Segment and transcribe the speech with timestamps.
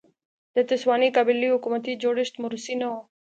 [0.55, 2.95] د تسوانا قبایلي حکومتي جوړښت موروثي نه و.